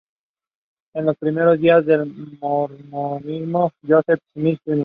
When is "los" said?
1.05-1.15